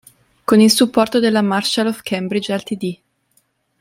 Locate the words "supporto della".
0.71-1.43